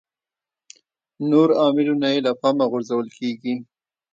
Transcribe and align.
نور 1.29 1.49
عاملونه 1.61 2.07
یې 2.13 2.19
له 2.25 2.31
پامه 2.41 2.65
غورځول 2.71 3.07
کېږي. 3.17 3.53